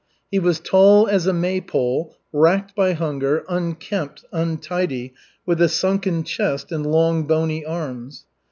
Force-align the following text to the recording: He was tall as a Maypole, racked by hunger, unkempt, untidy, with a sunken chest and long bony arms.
He 0.31 0.39
was 0.39 0.59
tall 0.59 1.05
as 1.07 1.27
a 1.27 1.31
Maypole, 1.31 2.15
racked 2.33 2.73
by 2.75 2.93
hunger, 2.93 3.45
unkempt, 3.47 4.25
untidy, 4.33 5.13
with 5.45 5.61
a 5.61 5.69
sunken 5.69 6.23
chest 6.23 6.71
and 6.71 6.83
long 6.87 7.27
bony 7.27 7.63
arms. 7.63 8.25